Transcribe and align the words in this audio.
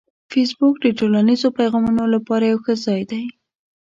فېسبوک 0.31 0.75
د 0.81 0.85
ټولنیزو 0.99 1.49
پیغامونو 1.59 2.03
لپاره 2.15 2.43
یو 2.51 2.59
ښه 2.63 2.73
ځای 2.85 3.01
دی 3.11 3.23